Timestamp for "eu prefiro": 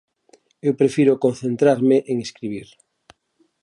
0.67-1.19